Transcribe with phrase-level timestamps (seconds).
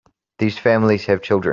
[0.39, 1.49] These families have children.